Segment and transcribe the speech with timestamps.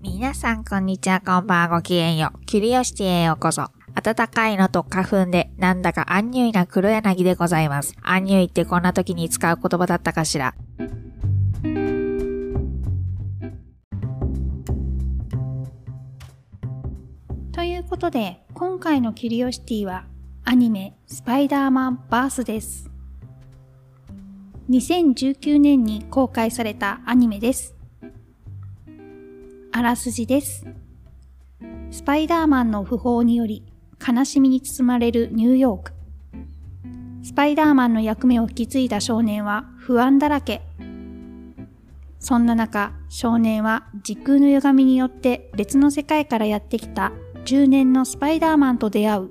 [0.00, 2.40] 皆さん、こんにちは、こんばんは、ごきげんよう。
[2.46, 3.66] キュリオシティへようこそ。
[4.02, 7.94] 暖かいのと花粉で、なんだかアンニュイな黒柳でございます。
[8.00, 10.54] アンニュイってこんな時に使う言葉だったかしら。
[17.52, 20.04] ということで、今回のキュリオシティは、
[20.44, 22.88] アニメ、スパイダーマンバースです。
[24.70, 27.74] 2019年に公開されたアニメです。
[29.72, 30.64] あらすじです。
[31.90, 33.64] スパイダーマンの訃報により、
[33.98, 35.92] 悲しみに包まれるニューヨーク。
[37.24, 40.62] スパイダーマンの役目を引き継いだ少年は不安だらけ。
[42.20, 47.10] そんな中、少年は時空の歪みによって別の世界からやってきた
[47.44, 49.30] 10年のスパイダーマンと出会う。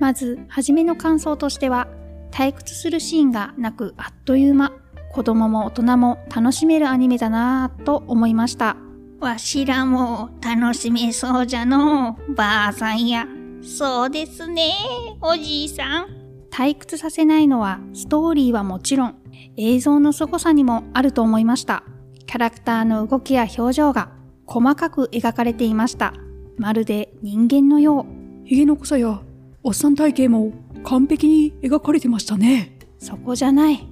[0.00, 1.88] まず、はじめの感想としては、
[2.30, 4.72] 退屈するシーンがなくあっという間、
[5.12, 8.76] 子供も大人も楽しめるアニメだなぁと思いました。
[9.20, 13.26] わしらも楽しめそうじゃのう、ばあさんや。
[13.62, 14.72] そうですね、
[15.20, 16.06] おじいさん。
[16.50, 19.14] 退屈させないのはストーリーはもちろん、
[19.56, 21.84] 映像の凄さにもあると思いました。
[22.26, 24.10] キャラクターの動きや表情が
[24.52, 26.12] 細かく描かれていました。
[26.58, 28.04] まるで人間のよう。
[28.44, 29.22] 髭の濃さや
[29.62, 30.52] おっさん体型も
[30.84, 32.76] 完璧に描かれてましたね。
[32.98, 33.88] そこじゃない。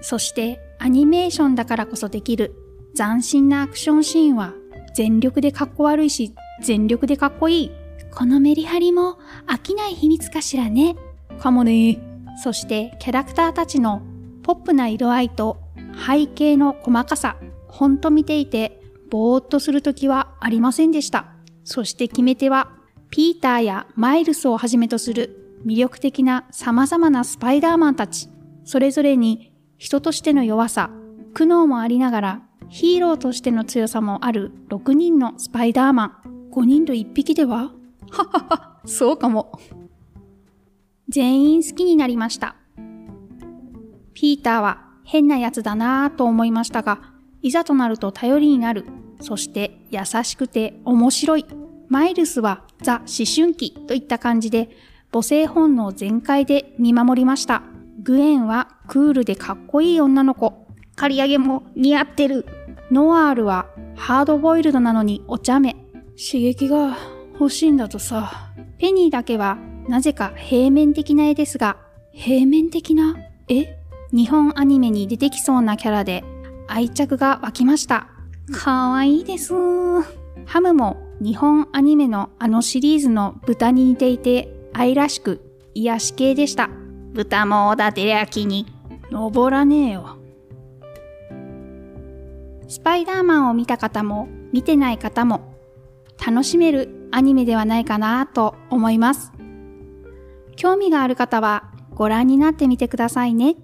[0.00, 2.54] そしてアニメーションだからこそできる
[2.96, 4.54] 斬新なアクションシーンは
[4.94, 7.70] 全力でかっこ悪いし全力でかっこいい。
[8.10, 10.96] このメリハリも飽きない秘密かしらね。
[11.38, 11.98] かもね。
[12.42, 14.00] そしてキャラクターたちの
[14.42, 15.58] ポップな色合いと
[16.06, 17.36] 背景の細かさ、
[17.74, 18.80] ほんと見ていて
[19.10, 21.26] ぼーっとするときはありませんでした。
[21.64, 22.70] そして決め手は
[23.10, 28.28] ピーターやマイルスをはじめとする魅力的な様々なスパイダーマンたち。
[28.64, 30.90] それぞれに人としての弱さ、
[31.34, 36.50] 苦悩もありながらヒーローとしての強さもある6人のスパイダーマン。
[36.52, 37.72] 5人と1匹では？
[38.86, 39.58] そうかも。
[41.08, 42.54] 全員好きになりました。
[44.12, 47.13] ピーターは変なやつだなぁと思いましたが、
[47.44, 48.86] いざとなると頼りになる。
[49.20, 51.44] そして優しくて面白い。
[51.88, 54.70] マイルスはザ・思春期といった感じで
[55.12, 57.62] 母性本能全開で見守りました。
[58.02, 60.66] グエンはクールでかっこいい女の子。
[60.96, 62.46] 刈り上げも似合ってる。
[62.90, 65.74] ノワールはハードボイルドなのにお茶目。
[66.16, 66.96] 刺激が
[67.34, 68.52] 欲しいんだとさ。
[68.78, 71.76] ペニーだけはなぜか平面的な絵ですが、
[72.10, 73.16] 平面的な？
[73.48, 73.76] 絵
[74.12, 76.24] 日本アニメに出てきそうなキャラで
[76.68, 78.08] 愛着が湧きました。
[78.52, 79.52] かわいいです。
[80.46, 85.40] ハムも日本アニメのあのシリーズの豚に似ていて愛らしく
[85.74, 86.68] 癒し系でした。
[87.12, 88.66] 豚もおだてりゃきに。
[89.10, 90.16] 登らねえよ。
[92.68, 95.54] スパイダーマンを見た方も見てない方も
[96.24, 99.32] 楽しめるアニメではないかなと思います。
[100.56, 103.56] 興味がある方はご覧になってみてくださいね。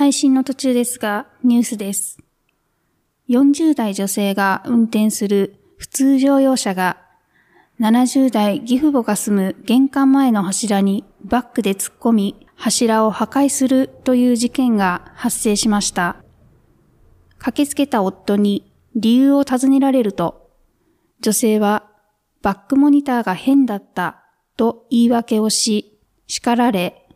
[0.00, 2.16] 配信の途中ですが、ニュースです。
[3.28, 6.96] 40代女性が運転する普通乗用車が
[7.80, 16.16] 70代義父母が住む玄関前の柱にバックで突っ込み柱を破壊するという事件が発生しました。
[17.36, 20.48] 駆けつけた夫に理由を尋ねられると、
[21.20, 21.90] 女性は
[22.40, 24.24] バックモニターが変だった
[24.56, 27.06] と言い訳をし、叱られ、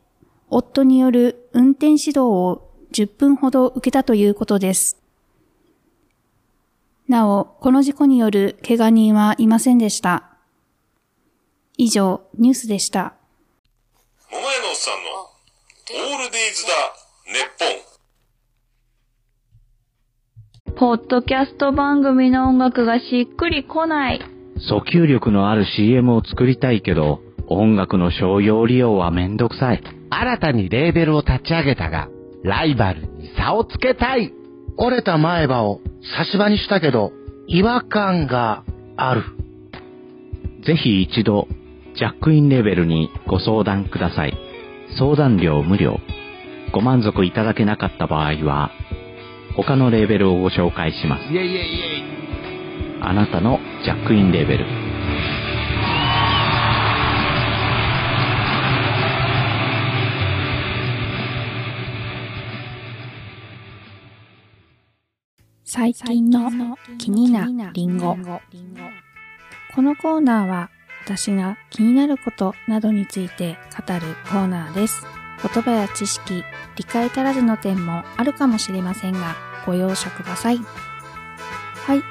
[0.50, 2.63] 夫による運転指導を
[2.94, 4.96] 10分ほど受けたということです。
[7.08, 10.30] なお、この事故による怪我人はいませんでした。
[11.76, 13.14] 以上、ニュースでした。
[14.30, 16.70] 桃屋のおっさんのオールデイズだ、
[17.32, 17.48] ネッ
[20.72, 20.98] ポン。
[20.98, 24.20] ポッドキャスト番組の音楽がしっくりこない。
[24.70, 29.82] 訴求力のある CM を作りたいけど、音楽の商用利用はめんどくさい。
[30.10, 32.08] 新たにレーベルを立ち上げたが、
[32.44, 34.32] ライバルに差をつけたい。
[34.76, 35.80] 折れた前歯を
[36.16, 37.12] 差し歯にしたけど、
[37.46, 38.64] 違和感が
[38.96, 39.22] ある。
[40.64, 41.48] ぜひ一度、
[41.96, 44.36] ジャックインレベルにご相談ください。
[44.98, 46.00] 相談料無料。
[46.72, 48.70] ご満足いただけなかった場合は、
[49.56, 51.24] 他のレーベルをご紹介します。
[51.24, 51.58] イェイイェイイェ
[52.98, 53.02] イ。
[53.02, 54.83] あなたのジャックインレベル。
[65.76, 68.16] 最近の気になりんご。
[69.74, 70.70] このコーナーは
[71.04, 74.00] 私が気になることなどについて語る
[74.30, 75.04] コーナーです。
[75.42, 76.44] 言葉や知識、
[76.76, 79.34] 理解足らずの点もあるかもしれませんが、
[79.66, 80.58] ご容赦ください。
[80.58, 82.02] はい。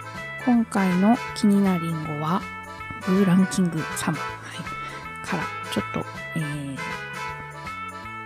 [0.44, 2.42] 今回の気になりんごは、
[3.08, 6.06] ブーランキング3、はい、から、ちょっと、
[6.36, 6.78] えー、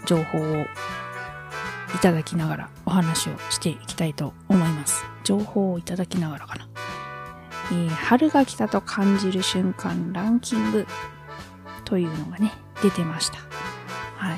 [0.04, 0.68] 情報をい
[2.02, 5.04] ただきながらお話をしていきたいと思います。
[5.26, 6.70] 情報をいただきながらかな。
[7.72, 10.88] えー春が来たと感じる瞬間ランキング
[11.84, 13.40] というのがね、出てました。
[14.16, 14.38] はい。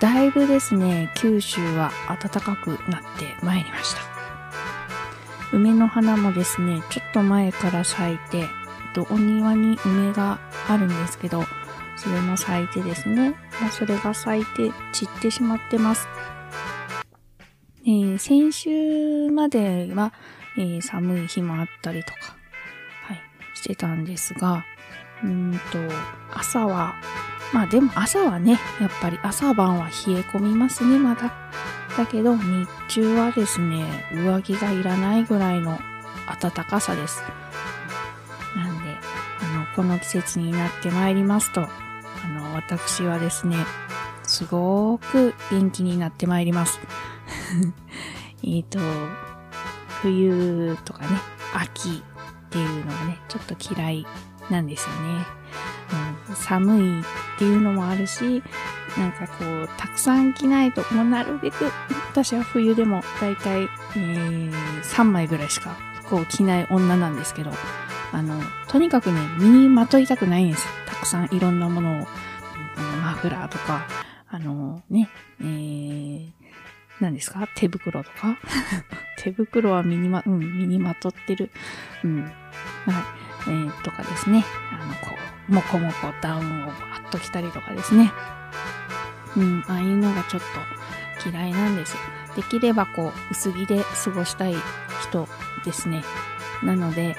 [0.00, 4.02] だいぶですね、九州は暖かくなってまいりました。
[5.54, 8.44] 梅の花もですね、ちょっと前から咲いて、
[8.92, 10.38] とお庭に梅が
[10.68, 11.42] あるんですけど、
[11.96, 16.06] それも咲いてですね、ま、それが咲いて散ってしまってます。
[17.84, 20.12] えー先週までは、
[20.56, 22.36] えー寒い日もあったりとか、
[23.04, 23.20] はい、
[23.54, 24.64] してたんですが、
[25.22, 25.78] うんと、
[26.32, 26.94] 朝は、
[27.52, 31.32] まあでも朝はね、やっぱり朝晩は冷え込みますね、まだ。
[31.96, 35.78] だけど日中はですね、上着がいらないぐらいの
[36.40, 37.22] 暖かさです。
[38.54, 38.96] なんで、
[39.42, 41.68] あの、この季節になってまいりますと、あ
[42.28, 43.56] の、私はですね、
[44.22, 46.78] すごく元気になってまいります。
[48.42, 48.78] えっと、
[50.02, 51.08] 冬とかね、
[51.54, 52.02] 秋
[52.46, 54.06] っていうのがね、ちょっと嫌い
[54.50, 55.26] なんですよね。
[56.28, 57.04] うん、寒いっ
[57.38, 58.42] ていうのもあるし、
[58.96, 61.70] なんかこう、たくさん着ないと、もうなるべく、
[62.10, 64.50] 私は冬でもだいたい、え、
[64.82, 67.50] 3枚ぐらいしか服を着ない女なんですけど、
[68.12, 70.66] あの、とにかくね、身にまといたくないんです。
[70.86, 72.06] たくさんいろんなものを、
[73.02, 73.86] マフラーとか、
[74.30, 75.08] あのね、
[75.40, 76.30] えー、
[77.00, 77.48] 何ですか？
[77.54, 78.38] 手袋とか？
[79.18, 81.50] 手袋は身にま、うん、身にまとってる。
[82.04, 82.22] うん。
[82.24, 82.32] はい。
[83.46, 84.44] えー、とかですね。
[84.72, 85.10] あの、こ
[85.48, 88.12] う、もこもこダウンをバッと着たりとかですね。
[89.36, 90.42] うん、ああいうのがちょっ
[91.22, 91.96] と嫌いなんです。
[92.36, 94.54] できればこう、薄着で過ごしたい
[95.08, 95.28] 人
[95.64, 96.02] ですね。
[96.62, 97.16] なので、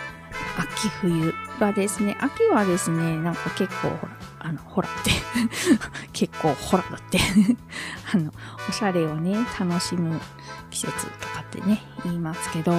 [0.57, 5.11] 秋冬はですね、秋はですね、なんか結構ほら、あの、ほらって、
[6.13, 7.19] 結構ほらだって、
[8.13, 8.33] あの、
[8.67, 10.19] おしゃれをね、楽しむ
[10.69, 12.73] 季節とかってね、言いますけど、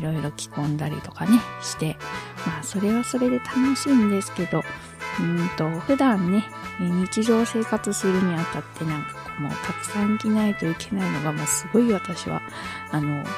[0.00, 1.96] いろいろ着込んだりとかね、して、
[2.46, 4.64] まあ、それはそれで楽しいんですけど、
[5.20, 6.44] うんと、普段ね、
[6.78, 12.42] 日常生活するにあたってなんかこう、もうたくさん着ないといけないのがもうすごい私は、
[12.90, 13.32] あの、なんか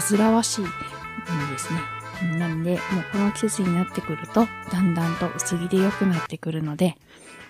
[0.00, 2.01] 煩わしいんですね。
[2.22, 2.80] なんで、もう
[3.12, 6.96] この季節になってくると、だんだんと薄着で良くなってくるので、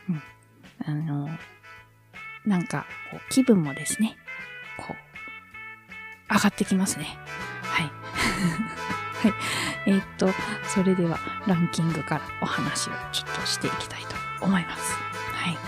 [0.09, 0.23] うん、
[0.87, 1.29] あの、
[2.47, 4.17] なんか、こう、気分もですね、
[4.79, 4.95] こ
[6.31, 7.17] う、上がってきますね。
[7.63, 7.91] はい。
[9.23, 9.35] はい。
[9.87, 10.29] えーっと、
[10.67, 14.97] それではランキングからお話をちょっとしていきたいと思います。
[15.33, 15.59] はい。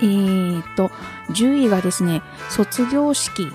[0.00, 0.90] えーっと、
[1.30, 3.52] 10位がですね、卒業式。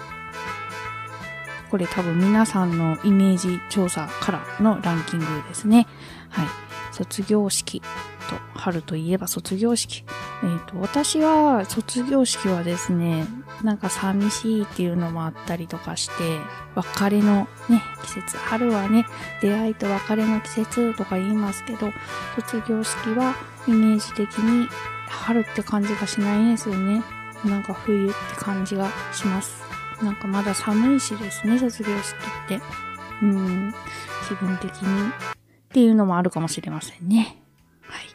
[1.70, 5.88] これ多分皆さんのイメージ調査からのランキングですね。
[6.30, 6.48] はい。
[6.92, 7.88] 卒業式と、
[8.54, 10.04] 春といえば卒業式。
[10.42, 13.26] えーっと、私は卒業式はですね、
[13.64, 16.14] なんか寂しいっていうのもあったりとかして、
[16.76, 19.06] 別れのね、季節、春はね、
[19.42, 21.92] 出会いと別れの季節とか言いますけど、
[22.36, 23.36] 卒業式は
[23.68, 24.68] イメージ的に
[25.08, 27.04] 春って感じがしないんですよね。
[27.46, 29.59] なんか冬って感じがします。
[30.02, 32.60] なんかまだ寒いしですね、卒業式って。
[33.22, 33.74] うん、
[34.28, 35.12] 気分的にっ
[35.72, 37.38] ていうのもあるかもしれませんね。
[37.82, 38.06] はい。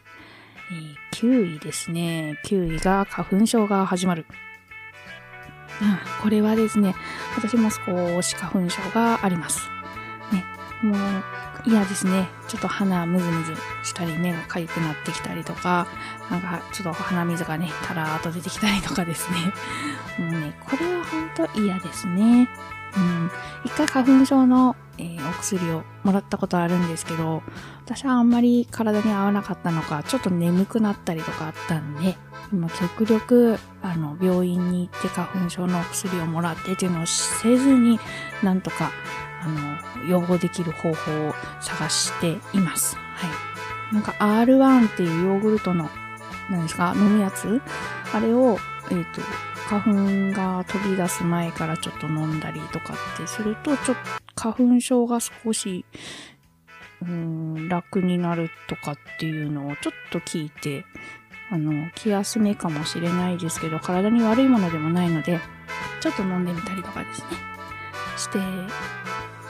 [0.72, 2.40] えー9位ですね。
[2.44, 4.26] 9位が花粉症が始まる。
[5.80, 6.94] うん、これはですね、
[7.36, 9.68] 私も少し花粉症があります。
[10.32, 10.44] ね、
[10.82, 10.98] もう
[11.66, 12.28] 嫌ですね。
[12.48, 15.86] ちょっと鼻ムズムズしたり、目が痒くなってきたりとか、
[16.30, 19.52] なんかちょっと鼻水がね、たらーっと出てきたりとかですね。
[20.18, 22.48] も うね、これは本当嫌ですね。
[22.96, 23.30] うん。
[23.64, 27.42] 一回花粉症の、えーお薬をもらったことあるんですけど、
[27.84, 32.16] 私はあんまり体に合わなかったのか、ちょっと眠くなったりとかあったんで、
[32.52, 37.98] 今極力、あの、病院に行って花粉症のお薬をもらってっていうのをせずに、
[38.42, 38.90] なんとか、
[39.42, 39.48] あ
[39.98, 42.96] の、予防できる方法を探しています。
[42.96, 43.26] は
[43.90, 43.94] い。
[43.94, 45.90] なんか R1 っていうヨーグルトの、
[46.50, 47.60] 何ですか、飲むやつ？
[48.12, 48.58] あれを、
[48.90, 49.20] えっ、と、
[49.68, 53.96] 花粉が飛び出す前からちょっと飲んだりとかってすると、ちょっ
[54.34, 55.84] と花粉症が少し、
[57.02, 60.84] うーん、楽になるとかっていうのをちょっと聞いて、
[61.50, 65.40] あの、気休めかもしれないですけど、体に悪いものでもないので、
[66.00, 67.26] ちょっと飲んでみたりとかですね、
[68.16, 68.38] して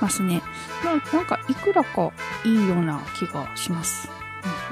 [0.00, 0.42] ますね。
[0.84, 2.12] まあ、なんかいくらか
[2.44, 4.08] いいような気がします。
[4.08, 4.24] うん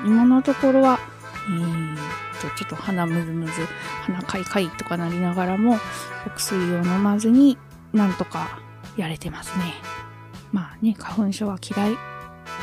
[0.04, 0.98] 今のところは、
[1.48, 1.98] えーっ
[2.40, 3.52] と、ちょっと鼻むずむず、
[4.02, 5.78] 鼻かいかいとかなりながらも、
[6.26, 7.58] お薬を飲まずに
[7.92, 8.60] なんとか
[8.96, 9.74] やれてますね。
[10.52, 11.96] まあね、花粉症は嫌い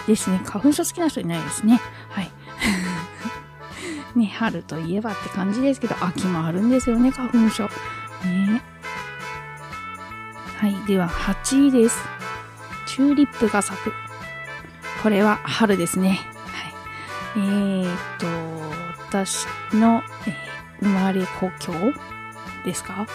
[0.08, 0.42] ですね。
[0.46, 1.82] 花粉症好きな人いないですね。
[2.10, 2.32] はい。
[4.16, 7.64] ね、春といえばって感じですけど、秋もあるんですよね、花粉症。
[8.26, 8.62] ね。
[10.58, 12.04] はい、では8位です。
[12.86, 13.94] チューリップが咲く。
[15.02, 16.20] これは春ですね。
[17.36, 18.28] えー、っと、
[19.08, 20.50] 私の、えー
[20.82, 21.74] 生まれ故郷
[22.64, 23.06] ですか？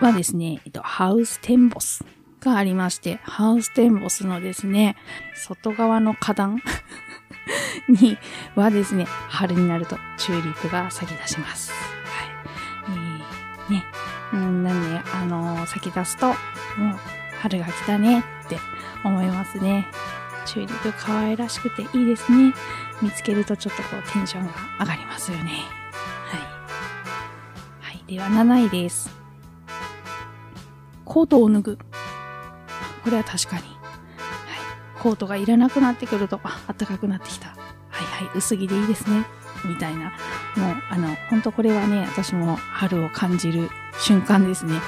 [0.00, 2.02] はですね、えっと、ハウステンボス
[2.40, 4.96] がありまして、ハウステンボスのですね、
[5.34, 6.62] 外側の花壇
[7.88, 8.16] に
[8.54, 11.70] はですね、春になるとチューリップが咲き出します。
[11.70, 12.96] はい。
[13.68, 13.84] えー、ね。
[14.32, 16.36] うん、なんで、あのー咲き出すと、もう、
[17.42, 18.58] 春が来たねって
[19.04, 19.86] 思いますね。
[20.46, 22.54] チューリップ可愛らしくていいですね。
[23.02, 25.44] 見つけるとちょっとこうテンションが上がりますよね。
[25.44, 25.48] は
[27.90, 27.92] い。
[27.92, 28.04] はい。
[28.06, 29.10] では7位です。
[31.04, 31.78] コートを脱ぐ。
[33.04, 33.62] これは確かに。
[33.62, 33.70] はい。
[35.00, 37.48] コートがいらなくなってくると、あ、暖かくなってきた。
[37.48, 37.54] は
[38.22, 39.26] いはい、薄着でいいですね。
[39.64, 40.12] みたいな。
[40.56, 44.80] もう、あの、本当これはね、私も春を感じる瞬間ですね。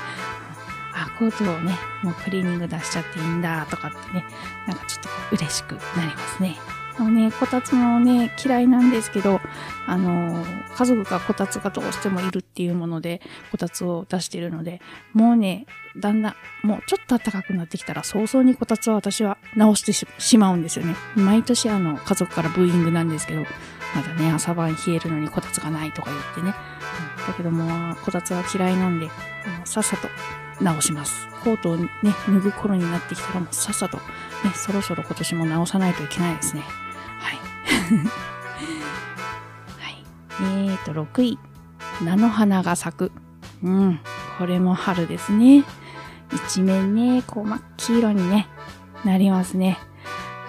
[0.94, 4.24] あ、コートをね、もうクリーニング出しちゃっていいんだとかってね、
[4.66, 6.56] なんかちょっと嬉しくなりますね。
[6.98, 9.40] あのね、こたつもね、嫌いなんですけど、
[9.86, 10.44] あの、
[10.76, 14.80] 家族がこたつがどうしてもいるっていうもので、こたつを出しているので、
[15.12, 16.30] もうね、だんだ
[16.62, 20.96] ん、もうちょっと暖かくなってきたら、早々にこたつは私は直してししまうんですよね。
[21.14, 23.42] 毎年あの、家族からブーイングなんですけど、
[23.94, 26.54] まだね、朝晩冷えるのにこたつがないとか言ってね。
[26.70, 26.76] うん
[27.26, 29.08] だけども、こたつは嫌いなんで、
[29.44, 30.08] あのさっさと
[30.62, 31.26] 直します。
[31.42, 34.02] コートをね、脱ぐ頃になってきたらもうさっさと、ね、
[34.54, 36.62] そろそろ今年も直さないといけないですね。
[39.78, 40.04] はい。
[40.40, 41.38] えーと、6位。
[42.02, 43.12] 菜の花が咲く。
[43.62, 44.00] うん。
[44.38, 45.64] これも春ですね。
[46.32, 48.48] 一面ね、こう真っ黄色にね、
[49.04, 49.78] なりますね。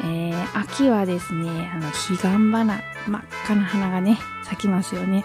[0.01, 2.81] えー、秋はですね、あの、彼岸花、真っ
[3.45, 5.23] 赤な花がね、咲きますよね。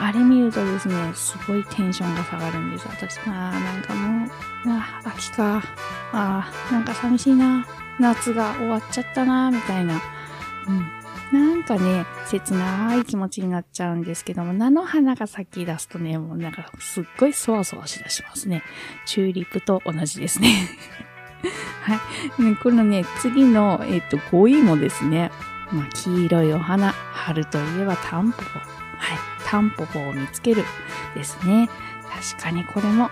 [0.00, 2.86] あれ見るとですね、すごいテンションが下がるんです。
[2.88, 4.30] 私、あーなんかもう、
[4.68, 5.62] あー秋か。
[6.12, 7.66] あーなんか寂しいな。
[7.98, 10.00] 夏が終わっちゃったな、みたいな。
[10.68, 10.86] うん。
[11.32, 18.62] なんかね、切ない気持ちになっちゃうんですけども、菜の花が咲き出すとね、もうなんかすっごいそわそわしだしますね。
[19.06, 20.68] チューリップと同じですね。
[21.82, 22.00] は
[22.38, 22.42] い。
[22.42, 25.30] ねこのね、次の、えっ、と、5位もですね、
[25.70, 28.58] まあ、黄色いお花、春といえばタンポポ。
[28.58, 29.18] はい。
[29.46, 30.64] タンポポを見つける
[31.14, 31.68] ですね。
[32.32, 33.10] 確かにこれも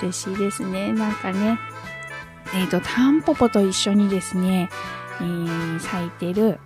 [0.00, 0.92] 嬉しいですね。
[0.92, 1.58] なんかね、
[2.54, 4.68] えっ、と、タンポポと一緒にですね、
[5.20, 6.58] えー咲いてる、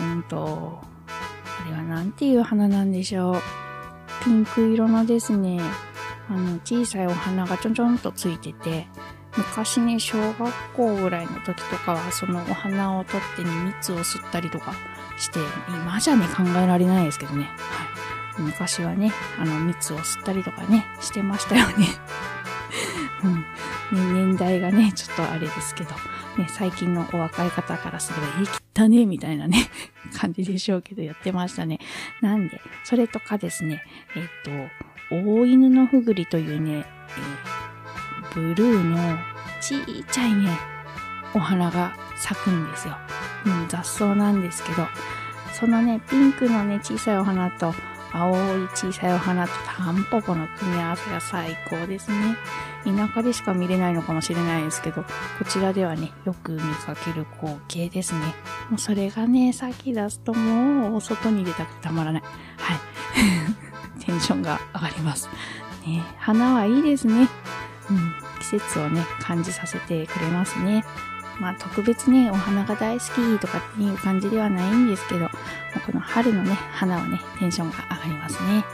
[0.00, 3.34] うんと、あれはなんていう花なんでしょう。
[4.24, 5.60] ピンク色のですね、
[6.28, 8.86] あの、小さいお花がちょんちょんとついてて、
[9.36, 14.74] 昔ね、小学校ぐらいの時とかは、そのお花を取ってね、蜜を吸ったりとか
[15.18, 17.44] して、今じゃね、考えられないですけどね。
[17.44, 17.84] は
[18.38, 18.42] い。
[18.42, 21.86] 昔はね、あの、蜜を吸ったりとかね、してましたよね。
[23.22, 23.44] うん。
[24.14, 25.90] 年代がね、ちょっとあれですけど、
[26.38, 29.68] ね、最近のお若い方からすれば、え、切ったね、みたいなね、
[30.18, 31.78] 感じでしょうけど、やってましたね。
[32.20, 33.82] なんで、それとかですね、
[34.16, 34.22] えっ、
[35.10, 37.64] と、大犬のふぐりというね、えー
[38.34, 39.16] ブルーの
[39.60, 39.78] ちっ
[40.10, 40.58] ちゃいね、
[41.34, 42.96] お花が咲くんですよ。
[43.46, 44.86] うん、雑草なんですけど、
[45.52, 47.72] そのね、ピンクのね、小さいお花と、
[48.12, 52.36] 青い小さいお花とタンポポの組み合わせが最高ですね。
[52.84, 58.20] 田舎でしか見れないのかもしれないですけど、こちらではね、よく見かける光景ですね。
[58.70, 62.22] もうそれがね、咲き出すともう、外に出たくてたまらない。
[62.22, 62.78] はい。
[64.04, 65.28] テンションが上がります。
[65.86, 67.28] ね、花はいいですね。
[67.90, 70.84] うん、季節をね、感じさせてくれますね。
[71.40, 78.64] まあ特別ね、お花が大好きとかっていう感じではないんですけど、この春のね、花はね、テンションが上がりますね。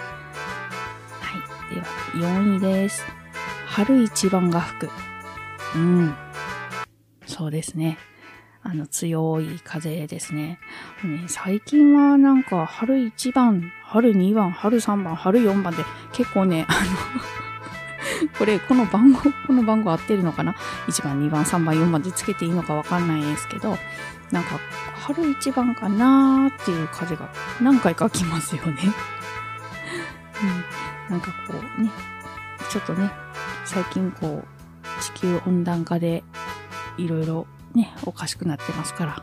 [1.21, 1.39] は
[1.71, 1.75] い。
[1.75, 3.20] では、4位です。
[3.71, 4.91] 春一番が吹く。
[5.77, 6.15] うん。
[7.25, 7.99] そうですね。
[8.63, 10.59] あの、強い風ですね。
[11.05, 16.73] ね最近はなんか、春1番、春2番、春3番、春4番で、結構ね、あ
[18.25, 20.57] の、 これ、この番号、この番号合ってるのかな
[20.89, 23.79] ?1 番、2番、3番、4番でつけていいのかわかんないですけど、
[24.33, 24.59] なんか、
[24.97, 27.29] 春1番かなーっていう風が
[27.61, 28.73] 何回か来ますよね。
[31.09, 31.13] うん。
[31.13, 31.89] なんかこうね、
[32.69, 33.11] ちょっとね、
[33.65, 36.25] 最近こう、地球温暖化で、
[36.99, 39.23] いろいろね、おかしくなってますから、は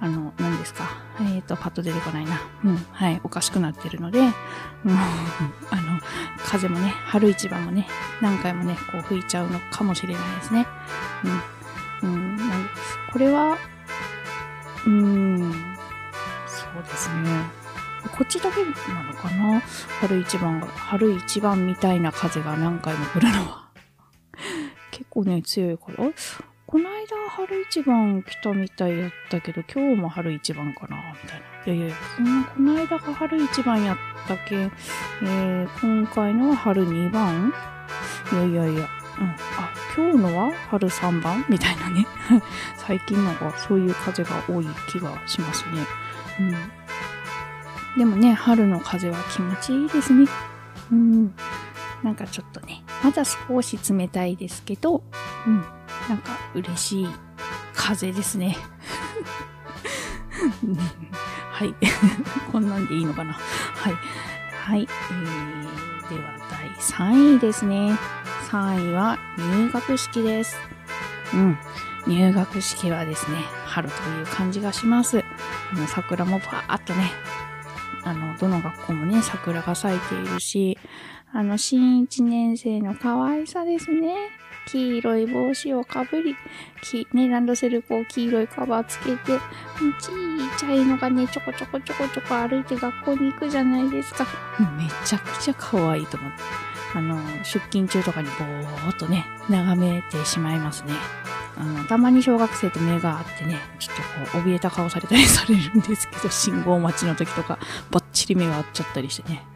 [0.00, 0.84] あの、何ですか？
[1.20, 2.38] えっ、と、パッと出てこないな。
[2.64, 4.28] うん、はい、おかしくなってるので、うん、
[5.70, 6.00] あの、
[6.44, 7.86] 風もね、春一番もね、
[8.20, 10.66] 何回もね、こう吹いちゃうのかもしれないですね。
[12.02, 12.10] うん。
[12.10, 12.68] うん、なん
[13.12, 13.56] これは、
[14.84, 15.52] うーん、
[16.46, 17.30] そうですね。
[18.10, 19.60] こっちだけなのかな？
[20.00, 23.68] 春一番が、春一番みたいな風が何回も来るのは。
[24.90, 26.10] 結構ね、強いから、あ
[26.66, 31.72] この間春一番来たみたいやったけど、今日も春一番かなみたいな。
[31.72, 33.96] いやいや、そんな、この間が春一番やっ
[34.26, 34.72] たけん、
[35.22, 37.52] えー、今回のは春二番？
[38.32, 38.88] いやいやいや、
[39.20, 39.28] うん。
[39.28, 39.36] あ、
[39.96, 41.44] 今日のは春三番？
[41.48, 42.06] みたいなね。
[42.76, 45.86] 最近なんかそういう風が多い気がしますね。
[46.40, 46.83] うん。
[47.96, 50.26] でもね、春の風は気持ちいいですね。
[50.90, 51.34] うん。
[52.02, 55.02] なんかちょっとね、まだ少し冷たいですけど、
[55.46, 55.56] うん。
[56.08, 57.08] なんか嬉しい
[57.74, 58.56] 風ですね。
[61.50, 61.74] はい。
[62.50, 63.32] こんなんでいいのかな。
[63.32, 63.94] はい。
[64.64, 64.88] はい。
[65.10, 67.96] えー、では第3位ですね。
[68.50, 70.56] 3位は入学式です。
[71.32, 71.58] うん。
[72.06, 75.24] 入学式はですね、春という感じがします。
[75.72, 77.12] あの、桜もバーっとね、
[78.02, 80.78] あの、どの学校もね、桜が咲いているし、
[81.32, 84.14] あの、新1年生の可愛さですね。
[84.66, 86.36] 黄色い帽子をかぶり、
[86.82, 89.38] きね、ランドセルこう黄色いカバーつけて、ちっ
[90.58, 94.26] ちゃいのがね、ちょこちょこちょこちょこ歩いて学校に行くじゃないですか。
[94.78, 96.38] めちゃくちゃ可愛いと思って。
[96.94, 100.92] あの、出勤中とかにぼーっとね、眺めてしまいますね。
[101.56, 107.58] あの、たまに小学生と目があってね、ちょっとこう、怯えた顔されたりされるんですけど、信号待ちの時とか、
[107.90, 109.46] ばっちり目が合っちゃったりしてね。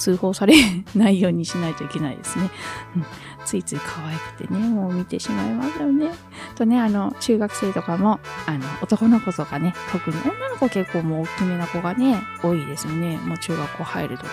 [0.00, 0.54] 通報され
[0.96, 2.50] ないようにしないといけないですね。
[2.96, 3.04] うん、
[3.44, 6.10] ついつい可愛くてね、もう見てしまいますよね。
[6.56, 13.18] とね、あの、中学生とかも、あの、男の子とかね、特に女の子結構もう大きめな子がね、多いですよね。
[13.18, 14.28] もう中学校入るとき。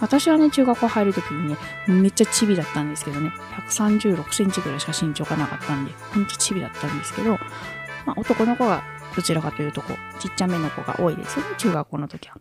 [0.00, 3.32] 私はね、中学校入るときにね、めっちゃチビだったんですけどね、
[3.68, 7.38] 136センチぐらいしか身長がなかったんで、ほんとチビだったんですけど、
[8.06, 8.82] まあ、男の子が
[9.14, 12.36] どちらかというとこう、ちっちゃめの子が多いですよね、中学校の時は。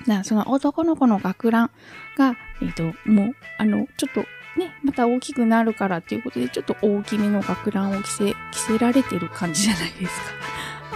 [0.00, 1.70] だからその男の子の学ラン
[2.16, 4.24] が、えっ、と、もう、あの、ちょっと
[4.58, 10.26] ね、また大きくなるからっていうことで、ちょっと大きめの学ランを着せ、着せられてる感じじゃないですか。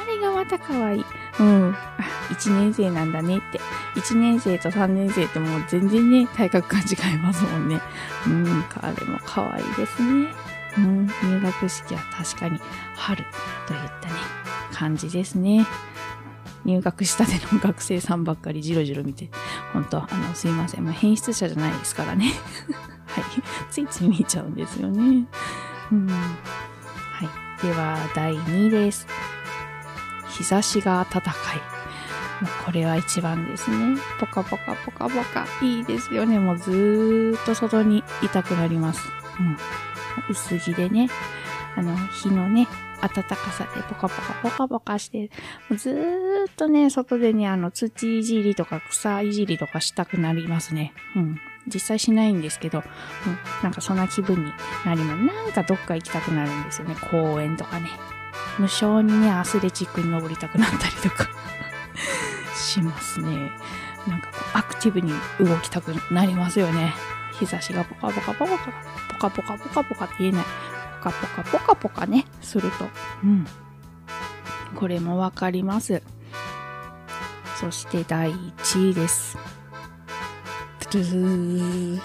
[0.02, 1.04] あれがまた可愛い。
[1.40, 1.74] うん。
[1.74, 3.60] あ、1年生なんだねって。
[4.00, 7.80] 1年生と3年生ってもう全然ね、体格が違いますもんね。
[8.26, 10.28] うん、あれも可愛いですね。
[10.76, 12.58] うん、入学式は確かに
[12.96, 13.24] 春
[13.66, 14.14] といったね、
[14.72, 15.66] 感じですね。
[16.64, 19.30] 入学したての学生さんばっかりじろじろ見て、
[19.72, 20.84] 本当あの、すいません。
[20.84, 22.32] まあ、変質者じゃないですからね。
[23.06, 23.24] はい。
[23.70, 25.26] ついつい見ちゃうんですよね。
[25.92, 26.08] うん。
[26.08, 26.14] は
[27.60, 27.66] い。
[27.66, 29.06] では、第2位です。
[30.36, 31.34] 日差しが暖かい。
[32.42, 33.96] もうこれは一番ですね。
[34.18, 35.46] ポカポカポカポカ。
[35.62, 36.38] いいですよね。
[36.38, 39.00] もうずーっと外にいたくなります。
[39.38, 39.56] うん。
[40.28, 41.08] 薄着でね。
[41.76, 42.68] あの、日のね、
[43.00, 45.30] 暖かさでポカポカポカポカして、
[45.68, 50.92] もうずーっとね、外でね、あの、土いじりとか草いじりとかしたくなりますね。
[51.16, 51.40] うん。
[51.66, 54.52] 実際しないんですけど、うん、なんかそんな気分に
[54.84, 55.24] なります。
[55.24, 56.96] なんかどっか行きたくなるんですよね。
[57.10, 57.88] 公園とかね。
[58.58, 61.28] 無性にね、アスレチックに登りたくなったりとか
[62.54, 63.50] しますね。
[64.06, 66.94] なんかこう、アクティブに動きたくなりますよね。
[67.38, 68.70] 日差しがポカポカポカポカ、
[69.08, 70.44] ポカポカポカポカって言えない。
[71.02, 72.88] ポカポカポカポカね、すると。
[73.24, 73.46] うん。
[74.76, 76.02] これもわかります。
[77.56, 79.38] そして第1位です。
[80.94, 81.96] トゥルー。
[81.96, 82.00] で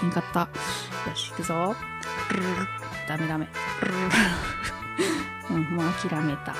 [0.00, 0.40] きんかった。
[0.40, 0.48] よ
[1.14, 1.76] し、行くぞ。
[2.30, 2.48] ルルル
[3.06, 3.46] ダメダメ。
[5.50, 6.52] うん、もう諦めた。
[6.52, 6.58] はい。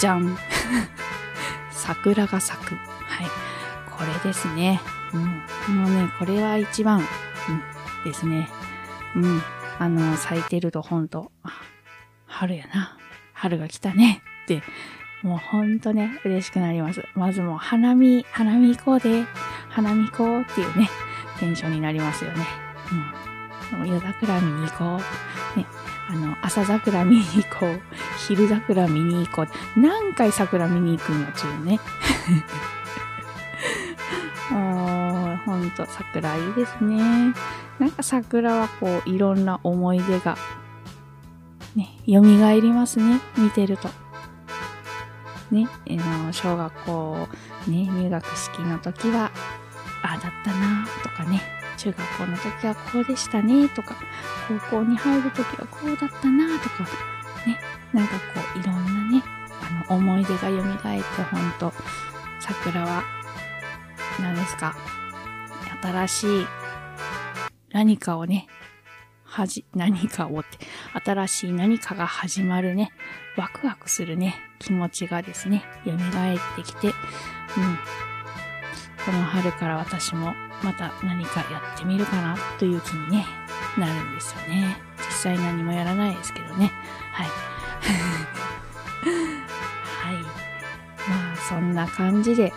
[0.00, 0.38] じゃん。
[1.70, 2.76] 桜が咲く。
[2.76, 3.26] はい。
[3.90, 4.80] これですね。
[5.12, 5.42] うん。
[5.76, 7.06] もうね、これは一番、うん、
[8.10, 8.48] ですね。
[9.14, 9.42] うん。
[9.78, 11.30] あの、咲いてるとほんと、
[12.24, 12.96] 春やな。
[13.34, 14.22] 春が来たね。
[14.44, 14.62] って、
[15.22, 17.04] もうほんとね、嬉しくなります。
[17.14, 19.26] まずもう花見、花見行こうで、
[19.74, 20.88] 花見行こうっていうね、
[21.40, 22.46] テンションになりますよね。
[23.72, 23.88] うん。
[23.88, 25.02] 夜桜見に行こ
[25.54, 25.58] う。
[25.58, 25.66] ね。
[26.08, 27.80] あの、朝桜見に行こう。
[28.28, 29.80] 昼桜見に行こう。
[29.80, 31.80] 何回桜見に行くんやちゅうね。
[34.52, 37.34] もう、ほんと桜いいですね。
[37.80, 40.38] なんか桜はこう、いろんな思い出が、
[41.74, 43.20] ね、蘇りますね。
[43.36, 43.88] 見てると。
[45.50, 47.28] ね、あの、小学校、
[47.66, 49.32] ね、入学式の時は、
[50.14, 51.40] ああだったなとかね、
[51.76, 53.96] 中学校の時はこうでしたねとか、
[54.70, 56.84] 高校に入る時はこうだったなとか、
[57.46, 57.58] ね、
[57.92, 59.22] なんかこういろんなね、
[59.88, 61.72] あの思い出が蘇ってほんと、
[62.40, 63.02] 桜は、
[64.20, 64.76] 何ですか、
[65.82, 66.46] 新しい
[67.70, 68.46] 何かをね、
[69.24, 70.58] はじ、何かをって、
[71.04, 72.92] 新しい何かが始まるね、
[73.36, 75.96] ワクワクするね、気持ちがですね、蘇っ
[76.56, 76.94] てきて、うん。
[79.04, 83.26] この春から私もまた何かやってみるかなという気にね、
[83.76, 84.78] なるんですよね。
[84.96, 86.72] 実際何もやらないですけどね。
[87.12, 87.26] はい。
[90.00, 90.14] はい。
[91.08, 92.52] まあ、そんな感じで、え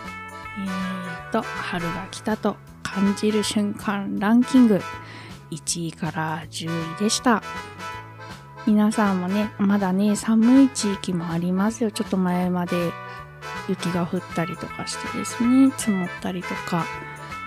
[1.30, 4.80] ーと、春が来たと感じる瞬間ランキング、
[5.50, 7.42] 1位から10位でした。
[8.66, 11.90] 皆さんもね、まだね、寒い地域もありますよ。
[11.90, 12.92] ちょっと前まで
[13.68, 16.84] 雪が降ったりとかしてですね、積もったりとか、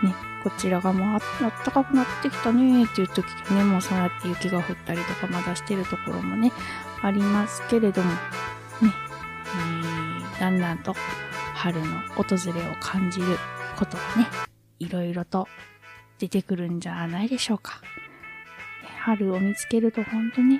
[0.03, 1.21] ね、こちらがもうあっ
[1.63, 6.51] たかくなってきたねっていう時にね、もうそうやって雪が降ったりとかまだしてるところもね、
[7.01, 8.17] ありますけれども、ね、
[8.83, 10.95] えー、だんだんと
[11.55, 13.37] 春の訪れを感じる
[13.77, 14.27] ことがね、
[14.79, 15.47] いろいろと
[16.17, 17.81] 出てくるんじゃないでしょうか。
[18.99, 20.59] 春を見つけると本当に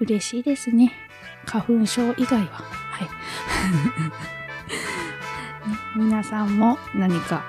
[0.00, 0.92] 嬉しいですね。
[1.46, 2.46] 花粉症以外は。
[2.46, 3.08] はい。
[5.96, 7.44] 皆さんも何か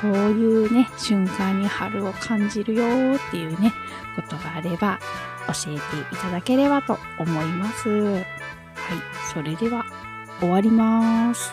[0.00, 3.72] こういうね、瞬間に春を感じるよっていうね、
[4.16, 4.98] ことがあれば
[5.46, 7.88] 教えていただければと思います。
[7.88, 8.24] はい。
[9.32, 9.84] それでは
[10.40, 11.52] 終わります。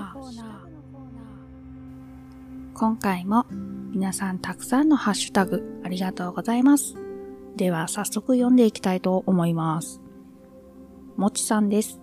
[2.81, 3.45] 今回も
[3.91, 6.95] 皆さんたくさんのハッシュタグありがとうございます。
[7.55, 10.01] では早速読んでいきたいと思います。
[11.15, 12.01] もちさんです。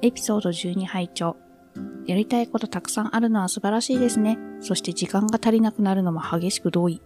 [0.00, 1.36] エピソード12拝聴
[2.06, 4.38] やりたいことたくさんあるのは素晴らしいですね。
[4.60, 7.02] そして時間が足りなくなるのも激しく同意。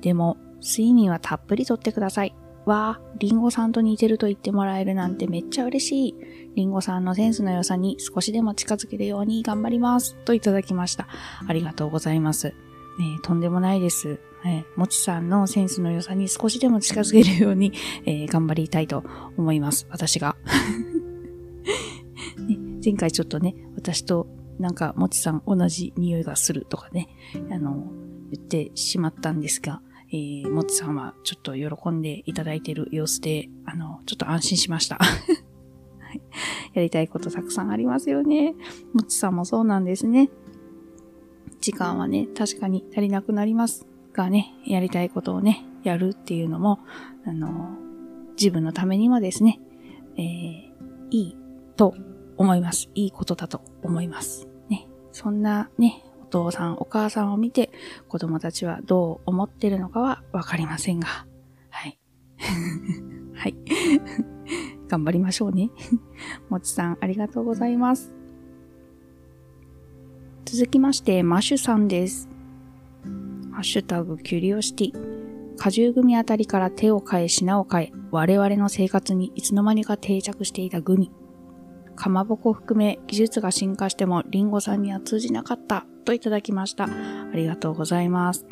[0.00, 2.34] でも、睡眠はたっぷりとってください。
[2.64, 6.14] わあ、リンゴさんと似てると言ってもらえるなんてめっちゃ嬉しい。
[6.54, 10.16] リンゴさんのセンスの良さに少しでも近づけるように頑張ります。
[10.24, 11.08] といただきました。
[11.46, 12.48] ありがとうございます。
[12.48, 12.54] ね
[13.18, 14.20] えとんでもないです。
[14.44, 17.72] えーもちさんのセンスの良さに少しでも近づけるように、
[18.04, 19.04] えー頑張りたいと
[19.36, 19.86] 思います。
[19.90, 20.36] 私が。
[22.38, 24.26] ね、前回ちょっとね、私と
[24.58, 27.08] なんかもちさん同じ匂いがするとかね、
[27.50, 27.90] あの、
[28.30, 29.80] 言ってしまったんですが、
[30.12, 34.98] えー、もちさんはちょっと喜んでいただいている様子で、あの、ちょっと安心しました。
[36.74, 38.54] やりたいことたくさんありますよね。
[38.92, 40.30] もちさんもそうなんですね。
[41.60, 46.80] 時間はね、確かに足りなくなりますがね、やりたいことをね、やるっていうのも、
[47.24, 47.76] あの、
[48.36, 49.60] 自分のためにもですね、
[50.16, 50.70] えー、
[51.10, 51.36] いい
[51.76, 51.94] と
[52.36, 52.90] 思います。
[52.94, 54.48] いいことだと思います。
[54.68, 54.88] ね。
[55.12, 57.70] そんなね、お父さん、お母さんを見て、
[58.08, 61.26] 子供たちはどう思ってるのかはわかりませんが、
[61.70, 61.98] はい。
[63.34, 63.54] はい。
[64.92, 65.70] 頑張りましょうね。
[66.50, 68.12] もちさん、ありがとうございます。
[70.44, 72.28] 続きまして、マッシュさんです。
[73.52, 75.56] ハッシュタグ、キュリオシティ。
[75.56, 81.10] 果汁組あたりから手を変え品を変え、我々の生活にいつの間にか定着していたグミ。
[81.96, 86.84] かまぼこを含め技術が進化してもリンゴさんには通じなかったといただきました。
[86.84, 88.46] ありがとうございます。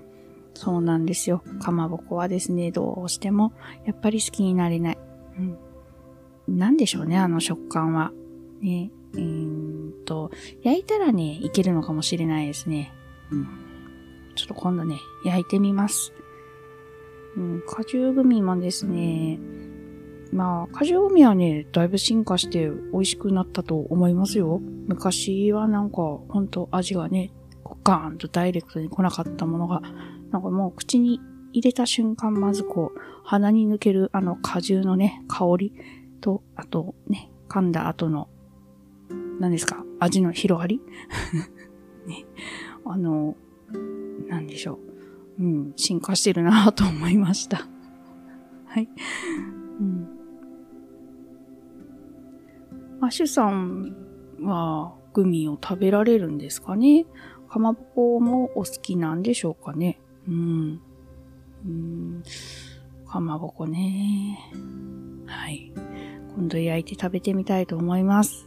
[0.55, 1.42] そうなんですよ。
[1.61, 3.53] かまぼこはですね、どうしても
[3.85, 4.98] やっぱり好きになれない。
[5.38, 5.59] うん。
[6.56, 8.12] なんでしょうね、あの食感は。
[8.60, 8.90] ね。
[9.12, 10.30] うーんと、
[10.62, 12.92] 焼いたらね、いけるのかもしれないですね。
[13.30, 13.46] うん。
[14.34, 16.12] ちょっと今度ね、焼いてみます。
[17.36, 19.38] うん、果汁グミもですね、
[20.32, 24.60] まあ、果汁グミはね、だいぶ進化して美味しくなったと思いますよ。
[24.86, 27.32] 昔はなんか、ほんと味がね、
[27.84, 29.82] ガーンとダイレクトに来なかったものが、
[30.30, 31.20] なんかもう口に
[31.52, 35.72] 入れた瞬間、まずこう、鼻に抜けるあの果汁のね、香り
[36.20, 38.28] と、あとね、噛んだ後の
[39.40, 39.85] 何ですか？
[39.98, 40.80] 味の広がり？
[42.06, 42.24] ね。
[42.85, 43.37] あの、
[44.28, 44.78] なんでしょ
[45.38, 45.42] う？
[45.42, 47.66] うん、進化してるなぁと思いました。
[48.66, 48.88] はい。
[49.80, 50.09] うん。
[53.00, 53.94] マシュさん
[54.42, 57.06] はグミを食べられるんですかね？
[57.48, 60.00] かまぼこもお好きなんでしょうかね？
[60.28, 60.80] うん。
[61.64, 62.22] うん。
[63.11, 64.38] かまぼこね。
[65.27, 65.73] はい。
[66.37, 68.46] 今度焼いて食べてみたいと思います。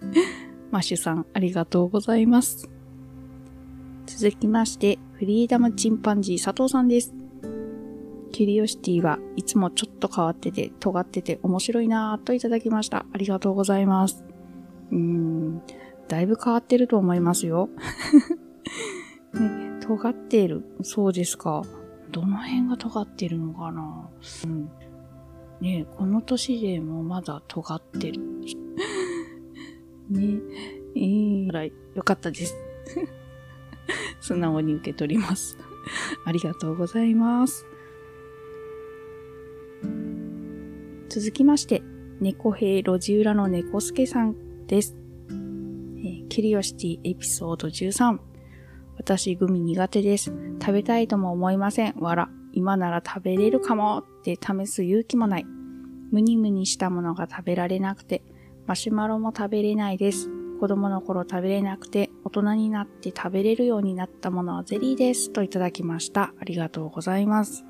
[0.72, 2.68] マッシュさん、ありがとうございます。
[4.06, 7.14] 続きまして、フリーダムチンパンジー佐藤さんです。
[8.32, 13.04] キュリオシティはいつもちょっと変わってて、尖ってて面白いなぁといただきました。
[13.12, 14.24] ありがとうございます。
[14.90, 15.62] うーん、
[16.08, 17.68] だいぶ変わってると思いますよ。
[19.38, 20.64] ね、尖っている。
[20.82, 21.62] そうですか。
[22.10, 24.10] どの辺が尖ってるのかな？
[24.44, 24.70] うん。
[25.60, 28.20] ねこの年でもまだ尖ってる。
[30.10, 30.40] ね
[30.94, 31.72] えー、らよ
[32.04, 32.54] かったです。
[34.20, 35.58] 素直に受け取ります。
[36.24, 37.66] ありがとうございます。
[41.08, 41.82] 続きまして、
[42.20, 44.96] 猫兵路地裏の猫助さんです。
[45.30, 48.27] えー、キリオシティエピソード13。
[49.08, 50.34] 私、グミ苦手です。
[50.60, 51.94] 食べたいとも思いません。
[51.96, 52.28] わら。
[52.52, 55.46] 今なら食べれるかもって試す勇気もない。
[56.12, 58.22] ムニムニしたものが食べられなくて、
[58.66, 60.28] マシュマロも食べれないです。
[60.60, 65.32] 子供の頃食べれなくて、大人になって食べれるようになったものはゼリーです。
[65.32, 66.34] といただきました。
[66.38, 67.64] ありがとうございます。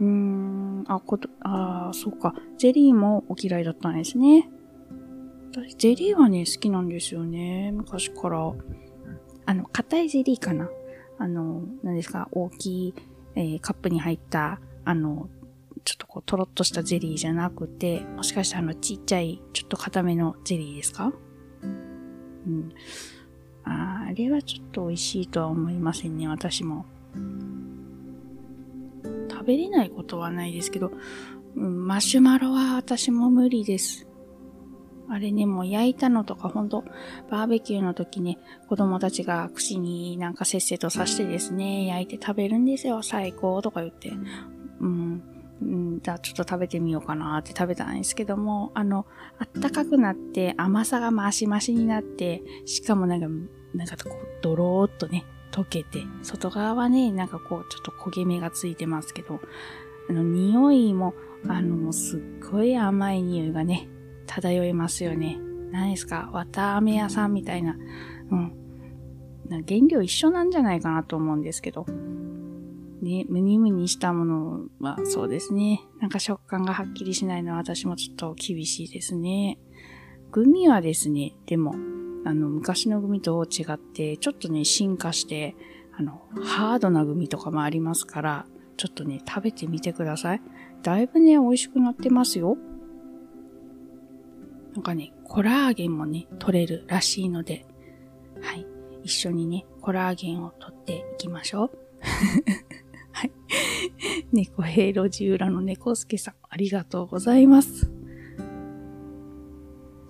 [0.00, 2.34] うーん、あ、こと、あそうか。
[2.58, 4.50] ゼリーもお嫌いだったんですね。
[5.52, 7.70] 私、ゼリーはね、好きなんですよね。
[7.72, 8.52] 昔から。
[9.46, 10.68] あの、硬いゼリーかな？
[11.18, 12.94] あの、何ですか、大きい、
[13.34, 15.28] えー、カップに入った、あの、
[15.84, 21.12] ちょっとこう、とろっとしたゼリーじゃなくて、もしかしてあの、ちっちゃい、ちょっと硬めのゼリーですか？
[21.62, 22.72] うん。
[23.64, 26.86] ああれはちょっと美味しいとは思いませんね、私も。
[29.30, 30.92] 食べれないことはないですけど、
[31.56, 34.06] うん、マシュマロは私も無理です。
[35.08, 36.84] あれね、もう焼いたのとかほんと、
[37.30, 38.38] バーベキューの時ね、
[38.68, 44.12] 子供たちが串になんかせっせと刺してですね、焼いて食べるんですよ、最高とか言って。
[44.80, 45.22] うん。
[45.62, 49.06] うん、じゃあちょっと食べてみようかなって食べたんですけども、あの、
[49.38, 53.26] あったかくなって甘さがマシマシになって、しかもなんか、
[53.74, 59.40] なんかこう、ドローっとね、溶けて、外側はね、なんかこう、ちょっと焦げ目がついてますけど、
[60.10, 61.14] あの、匂いも、
[61.48, 63.88] あの、すっごい甘い匂いがね、
[64.36, 65.38] 漂いますよね。
[65.72, 66.30] 何ですか？
[66.32, 67.76] 綿飴屋さんみたいな。
[68.30, 68.52] うん。
[69.48, 71.86] 原料一緒なんじゃないかなと思うんですけど。
[73.02, 75.82] ね、ムニムニしたものはそうですね。
[76.00, 79.58] なんか食感がはっきりしないのは私もちょっと厳しいですね。
[80.32, 81.74] グミはですね、でも、
[82.24, 85.54] あの、昔のグミと違って、ちょっとね、進化して、
[85.96, 88.46] あの、ハードなグミとかもありますから、
[88.76, 90.42] ちょっとね、食べてみてください。
[90.82, 92.56] だいぶね、美味しくなってますよ。
[94.76, 97.64] なんかね、コラーゲンもね、取れるらしいので、
[98.42, 98.66] はい。
[99.04, 101.70] 一緒にね、コラーゲンを取っていきましょう。
[103.10, 103.32] はい。
[104.32, 107.90] 猫平路地裏の猫助さん、ありがとうございます。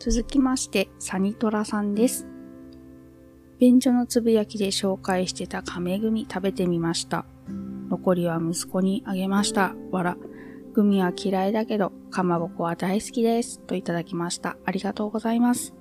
[0.01, 2.27] 続きまして、サニトラさんです。
[3.61, 7.25] 便所のつぶやきで紹介してた亀組食べてみました。
[7.89, 9.77] 残りは息子にあげました。
[9.93, 10.17] わら。
[10.77, 13.61] グミは嫌いだけど、かまぼこは大好きです。
[13.61, 14.59] といただきました。
[14.67, 15.73] ありがとうございます。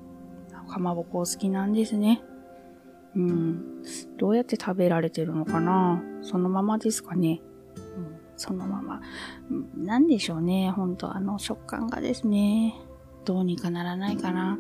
[0.69, 2.23] かまぼこ好きなんですね。
[3.13, 3.83] うん。
[4.17, 6.01] どうやって食べられてるのかな？
[6.21, 7.41] そのままですかね。
[7.75, 9.01] うん、そのまま。
[9.75, 10.71] なんでしょうね。
[10.71, 12.75] ほんと、あの食感がですね。
[13.25, 14.57] どうにかならないかな。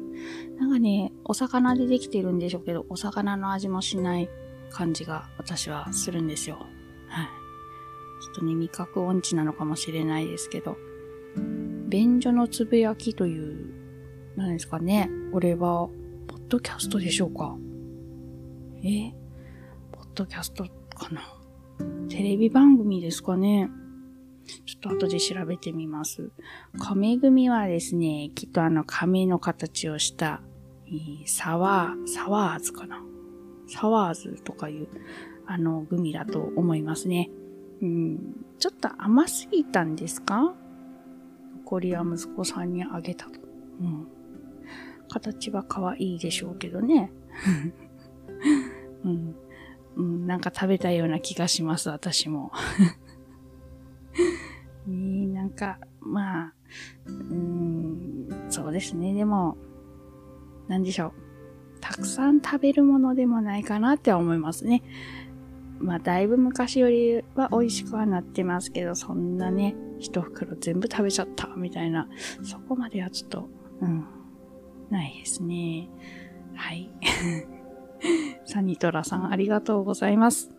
[0.59, 4.29] なんかね、お魚でできてるんでしょうけど、お魚の味もしない
[4.69, 6.57] 感じが私はするんですよ。
[7.07, 7.27] はい。
[8.25, 10.77] ちょっとね、味覚音痴なのかもしれないですけど、
[11.87, 13.73] 便所のつぶやきという、
[14.35, 15.11] 何ですかね。
[15.31, 15.89] これは、
[16.27, 17.55] ポッドキャストでしょうか
[18.83, 19.11] え？
[19.91, 21.21] ポッドキャストかな？
[22.09, 23.69] テレビ番組ですかね
[24.65, 26.31] ちょっと後で調べてみます。
[26.79, 30.41] 亀組はですね、きっとあの亀の形をした、
[30.87, 33.03] えー、サワー、サワーズかな？
[33.67, 34.87] サワーズとかいう
[35.47, 37.29] あのグミだと思いますね。
[37.85, 40.55] うん、ちょっと甘すぎたんですか？
[41.63, 43.39] 残りは息子さんにあげたと。
[43.79, 44.07] うん。
[45.07, 47.11] 形は可愛いでしょうけどね。
[49.05, 49.35] うん、
[49.95, 50.27] うん。
[50.27, 52.51] なんか食べたような気がします、私も。
[54.87, 56.53] えー、なんか、まあ、
[57.07, 59.13] うん、そうですね。
[59.13, 59.57] でも、
[60.67, 61.13] なんでしょう。
[61.81, 64.81] たくさん食べるものでもないかなって思いますね。
[65.85, 72.09] まあ、だいぶ昔よりは美味しくはなってますけど、そんなね、一袋全部食べちゃったみたいな、
[72.43, 73.49] そこまではちょっと、
[73.81, 74.05] うん、
[74.89, 75.87] ないですね。
[76.55, 76.89] はい。
[78.45, 80.49] サニトラさんありがとうございます。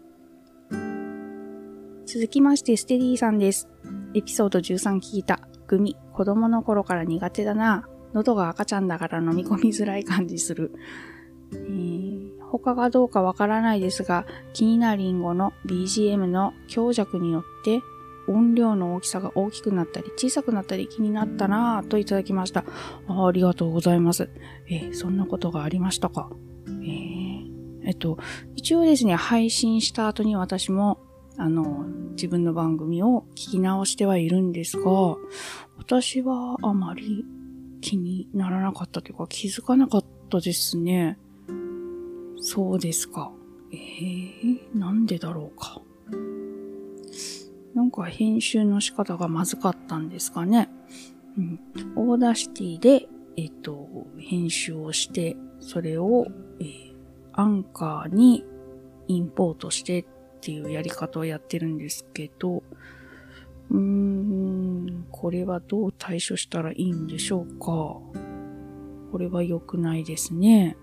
[2.06, 3.68] 続きまして、ステディさんです。
[4.14, 5.40] エピソード13聞いた。
[5.66, 7.88] グミ、子供の頃から苦手だな。
[8.14, 10.72] 喉が赤ちゃんだから飲み込みづらい感じする。
[11.52, 17.80] えー、他がどうかわからないですが、気になりんごの BGM の強弱によって
[18.28, 22.64] 音量の大きさが大きくなったり小さくなったり気になったなぁといただきました
[23.08, 23.26] あ。
[23.26, 24.30] ありがとうございます。
[24.68, 26.30] えー、そんなことがありましたか？
[26.66, 27.46] えー、
[27.84, 28.18] えっと、
[28.56, 30.98] 一応ですね、配信した後に私も、
[31.36, 34.90] あの、自分の番組を聞き直してはいるんですが、
[35.76, 37.24] 私はあまり
[37.80, 41.18] 気にならなかったというか気づかなかったですね。
[42.48, 43.32] そうですか。
[43.72, 45.82] えー、なんでだろうか。
[47.74, 50.70] なんか編集の仕方がまずかったんですかね。
[51.36, 51.60] うん、
[51.96, 53.88] Audacity で、えっ、と、
[54.20, 56.28] 編集をして、それを、
[56.60, 56.94] えー、
[57.32, 58.44] アンカーに
[59.08, 60.04] インポートしてっ
[60.40, 62.62] ていうやり方をやってるんですけど、
[63.70, 67.98] うーん、これはどう対処したらいいんでしょうか。
[69.10, 70.76] これは良くないですね。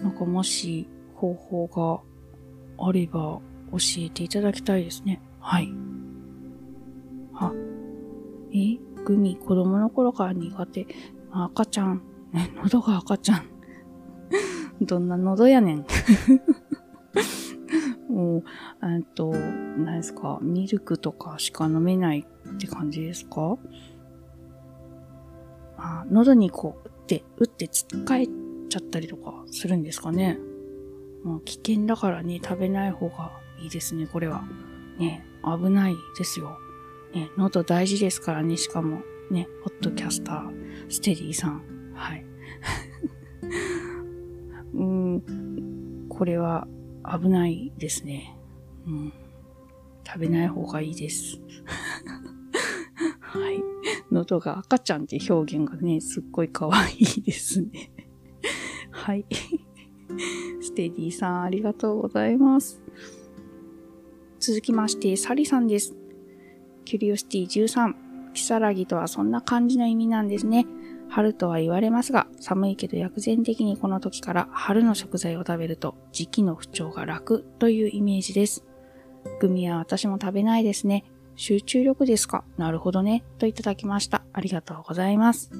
[0.00, 1.66] なんかもし方法
[2.78, 3.40] があれば
[3.72, 5.20] 教えていただきたいですね。
[5.40, 5.72] はい。
[7.34, 7.52] あ、
[8.52, 10.86] えグミ子供の頃から苦手。
[11.30, 12.02] 赤ちゃん。
[12.32, 13.44] ね、喉が赤ちゃん。
[14.82, 15.86] どんな喉やねん。
[18.08, 18.44] もう、
[18.82, 23.56] えっと、何ですか、ミルクとかしか飲めないって感じですか？
[25.76, 28.32] あ喉にこう、打って、打ってつっかえて
[28.68, 30.38] ちゃったりとかするんですかね。
[31.24, 34.44] もう危険だからね、食べない方がいいですね、これは。
[34.98, 36.58] ね、危ないですよ。
[37.14, 41.62] ね、喉大事ですからね、しかも、ね、ホットキャスター、ステディさん。
[41.94, 42.26] はい。
[44.74, 46.66] うん、これは
[47.04, 48.36] 危ないですね。
[48.86, 49.12] うん。
[50.06, 51.40] 食べない方がいいです。
[53.20, 53.62] はい。
[54.10, 57.90] 喉が赤ちゃんって表現がね、すっごい可愛いですね。
[59.04, 59.26] はい。
[60.62, 62.82] ステディさん、ありがとうございます。
[64.40, 65.94] 続きまして、サリさんです。
[66.86, 68.32] キュリオシティ13。
[68.32, 70.66] キサラギとはそんな感じの意味なんですね。
[71.10, 78.64] 春とは言われますが、寒いけど薬膳的にこの時から春の食材を食べると時期の不調が楽というイメージです。
[79.38, 81.04] グミは私も食べないですね。
[81.36, 82.42] 集中力ですか？
[82.56, 83.22] なるほどね。
[83.36, 84.24] といただきました。
[84.32, 85.50] ありがとうございます。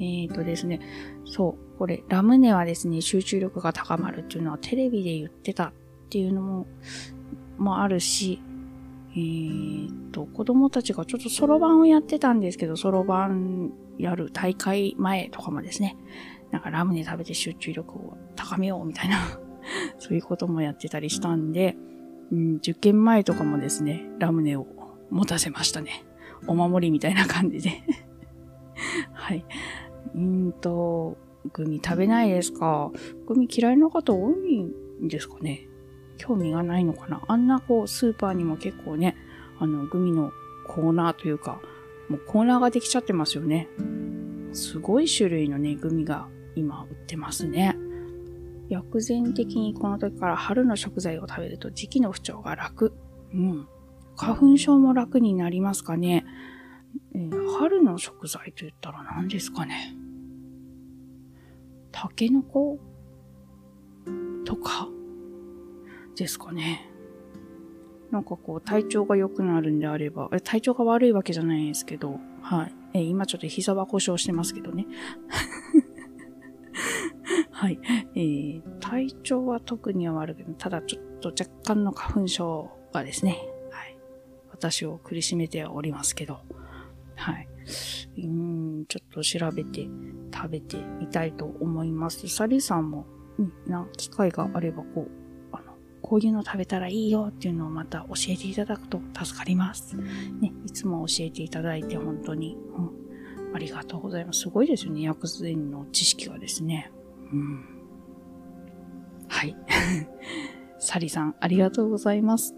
[0.00, 0.80] えーとですね、
[1.24, 5.72] そう、これ、ラムネはですね、集中力が高まるっていうのはテレビで言ってたっ
[6.10, 6.66] ていうのも、
[7.56, 8.40] もあるし、
[9.12, 15.96] えーと、子供たちがちょっとそろばんをやってたんですけど、そろばんやる大会前とかもですね、
[16.50, 19.18] なんかラムネ食べて集中力を高めようみたいな
[19.98, 21.76] そういうこともやってたりしたんで、
[22.32, 24.66] うん、受験前とかもですね、ラムネを
[25.10, 26.04] 持たせましたね。
[26.46, 27.82] お守りみたいな感じで
[29.12, 29.44] はい。
[30.14, 31.16] うんと、
[31.52, 32.90] グミ食べないですか？
[33.26, 35.68] グミ嫌いな方多いんですかね？
[36.16, 37.22] 興味がないのかな？
[37.28, 39.16] あんなこう、スーパーにも結構ね、
[39.58, 40.32] あの、グミの
[40.66, 41.60] コーナーというか、
[42.08, 43.68] もうコーナーができちゃってますよね。
[44.52, 47.76] すごい種類のね、グミが今売ってますね。
[48.68, 52.92] 薬膳的にこの時から春の食材を食べると時期の不調が楽。
[53.32, 53.68] うん。
[54.16, 56.24] 花粉症も楽になりますかね？
[57.14, 59.94] えー、春の食材と言ったら何ですかね？
[62.00, 62.78] タケノコ？
[64.44, 64.88] とか？
[66.14, 66.88] ですかね。
[68.12, 72.74] なんかこう、体調が良くなるんであれば、体調が悪いわけじゃないんですけど、はい。
[72.94, 74.86] え今ちょっと膝は故障してますけどね。
[77.50, 77.80] はい。
[78.14, 80.54] えー、体調は特には悪くない。
[80.56, 83.40] ただちょっと若干の花粉症がですね、
[83.72, 83.98] はい。
[84.52, 86.38] 私を苦しめておりますけど、
[87.16, 87.48] はい。
[88.16, 89.88] うん、ちょっと調べて
[90.34, 92.28] 食べてみたいと思います。
[92.28, 93.06] サリさんも、
[93.38, 95.10] うん、な、機会があればこう、
[95.52, 99.96] あのこういうの食べたらいいよっていうのをまた教えていただくと助かります。
[99.96, 104.40] ね、いつも教えていただいて本当に、うん、ありがとうございます。
[104.40, 106.90] すごいですよね、薬膳の知識がですね。
[107.32, 107.64] うん。
[109.28, 109.56] はい。
[110.80, 112.54] サリさん、ありがとうございます。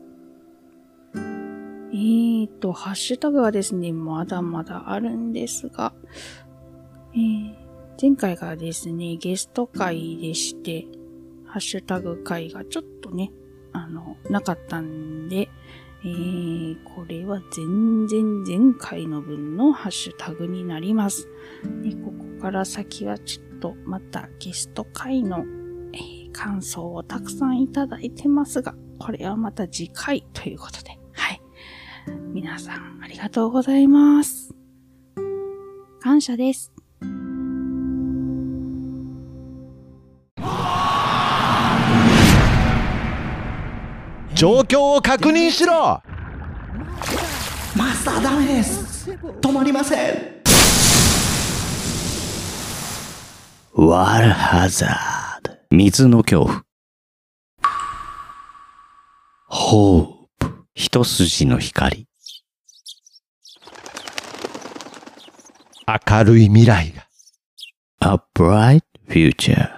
[2.01, 5.93] えーと、ハッシュタグはですね、まだまだあるんですが、
[7.13, 7.55] えー、
[8.01, 10.87] 前回がですね、ゲスト会でして、
[11.45, 13.33] ハッシュタグ会がちょっとね、
[13.73, 15.51] あの、なかったんで、
[16.03, 21.29] えー、これは全然前回の分のハッシュタグになります。
[21.83, 25.45] でここから先はちょっとまたゲスト会の、
[25.93, 31.00] えー感想をたくさんいただいてますが、これはまた次回ということで、
[32.33, 34.55] 皆さんありがとうございます。
[36.01, 36.73] 感謝です。
[44.35, 46.01] 状況を確認しろ
[47.77, 49.11] マスターダメです
[49.43, 50.41] 止まりません
[53.75, 55.53] ワルハザード。
[55.71, 56.63] 水の恐怖。
[59.47, 60.20] ホープ。
[60.81, 62.07] 一筋の光。
[66.09, 66.95] 明るい未来
[68.01, 68.15] が。
[68.15, 69.69] A bright future.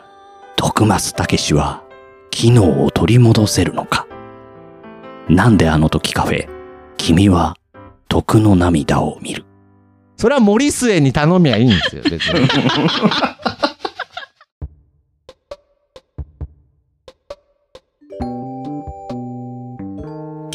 [0.54, 1.82] 徳松たけしは、
[2.30, 4.06] 機能を取り戻せるのか
[5.28, 6.48] なんであの時カフェ、
[6.98, 7.56] 君は、
[8.08, 9.44] 徳の涙を見る。
[10.16, 12.48] それは森末に頼みゃいいんですよ、別に。